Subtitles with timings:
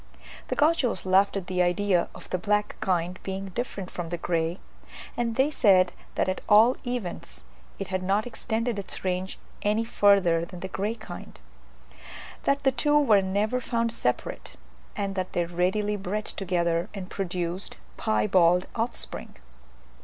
[0.47, 4.57] The Gauchos laughed at the idea of the black kind being different from the grey,
[5.15, 7.43] and they said that at all events
[7.77, 11.39] it had not extended its range any further than the grey kind;
[12.45, 14.53] that the two were never found separate;
[14.95, 19.35] and that they readily bred together, and produced piebald offspring.